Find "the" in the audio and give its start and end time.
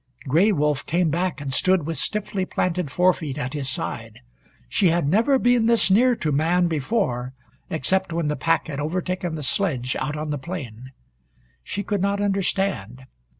8.27-8.35, 9.35-9.43, 10.31-10.39